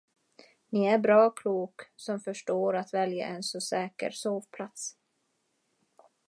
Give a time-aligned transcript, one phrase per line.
[0.71, 4.97] Ni är bra klok, som förstår att välja en så säker sovplats.